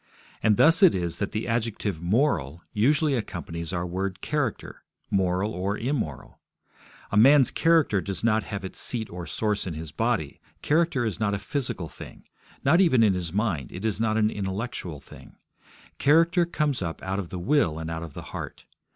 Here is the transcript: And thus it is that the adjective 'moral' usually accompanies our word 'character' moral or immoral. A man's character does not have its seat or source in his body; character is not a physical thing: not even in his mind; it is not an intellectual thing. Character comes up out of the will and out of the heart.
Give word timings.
And 0.41 0.57
thus 0.57 0.81
it 0.81 0.95
is 0.95 1.19
that 1.19 1.29
the 1.31 1.47
adjective 1.47 2.01
'moral' 2.01 2.63
usually 2.73 3.13
accompanies 3.13 3.71
our 3.71 3.85
word 3.85 4.19
'character' 4.19 4.81
moral 5.11 5.51
or 5.53 5.77
immoral. 5.77 6.39
A 7.11 7.17
man's 7.17 7.51
character 7.51 8.01
does 8.01 8.23
not 8.23 8.41
have 8.45 8.65
its 8.65 8.79
seat 8.79 9.11
or 9.11 9.27
source 9.27 9.67
in 9.67 9.75
his 9.75 9.91
body; 9.91 10.41
character 10.63 11.05
is 11.05 11.19
not 11.19 11.35
a 11.35 11.37
physical 11.37 11.87
thing: 11.87 12.23
not 12.63 12.81
even 12.81 13.03
in 13.03 13.13
his 13.13 13.31
mind; 13.31 13.71
it 13.71 13.85
is 13.85 14.01
not 14.01 14.17
an 14.17 14.31
intellectual 14.31 14.99
thing. 15.01 15.35
Character 15.99 16.47
comes 16.47 16.81
up 16.81 17.03
out 17.03 17.19
of 17.19 17.29
the 17.29 17.37
will 17.37 17.77
and 17.77 17.91
out 17.91 18.01
of 18.01 18.15
the 18.15 18.23
heart. 18.33 18.65